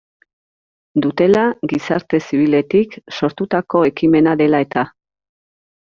[1.05, 1.43] Dutela,
[1.75, 4.91] gizarte zibiletik sortutako ekimena dela eta.